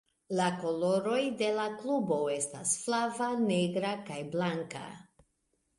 La 0.37 0.45
koloroj 0.61 1.19
de 1.41 1.49
la 1.59 1.65
klubo 1.83 2.17
estas 2.39 2.73
flava, 2.87 3.29
negra, 3.47 3.95
kaj 4.11 4.21
blanka. 4.37 4.87